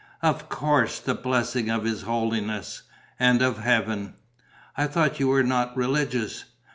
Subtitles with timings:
[0.23, 2.81] "Of course: the blessing of his holiness...
[3.19, 4.15] and of Heaven."
[4.75, 6.45] "I thought you were not religious?"